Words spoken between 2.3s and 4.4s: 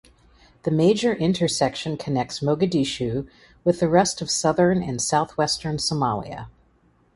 Mogadishu with the rest of